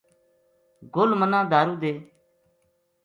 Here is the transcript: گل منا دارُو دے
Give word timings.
گل 0.95 1.09
منا 1.19 1.39
دارُو 1.51 1.75
دے 1.81 1.93